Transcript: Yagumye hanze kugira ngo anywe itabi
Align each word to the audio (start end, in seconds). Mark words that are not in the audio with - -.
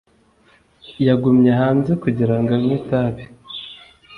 Yagumye 1.07 1.51
hanze 1.59 1.91
kugira 2.03 2.35
ngo 2.39 2.51
anywe 2.57 2.73
itabi 2.81 3.23